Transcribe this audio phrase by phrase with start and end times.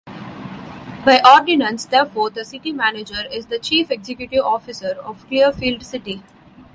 [1.05, 6.23] By ordinance, therefore, the city manager is the chief executive officer of Clearfield City.